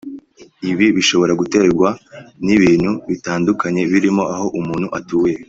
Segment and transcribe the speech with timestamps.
[0.71, 1.89] Ibi bishobora guterwa
[2.45, 5.33] n’ibintu bitandukanye birimo aho umuntu atuye